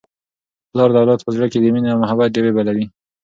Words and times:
پلار 0.69 0.89
د 0.91 0.95
اولاد 1.01 1.19
په 1.25 1.31
زړه 1.35 1.47
کي 1.51 1.57
د 1.59 1.65
مینې 1.73 1.89
او 1.91 1.99
محبت 2.03 2.29
ډېوې 2.35 2.51
بلوي. 2.57 2.85